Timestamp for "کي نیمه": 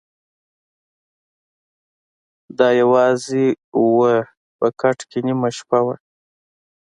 5.09-5.49